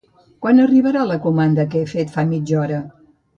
[0.45, 2.81] Quan arribarà la comanda que he fet fa mitja hora?